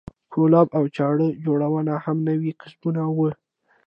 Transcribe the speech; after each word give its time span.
کولپ 0.33 0.67
او 0.77 0.83
چړه 0.95 1.27
جوړونه 1.45 1.93
هم 2.05 2.17
نوي 2.29 2.51
کسبونه 2.61 3.01
وو. 3.15 3.29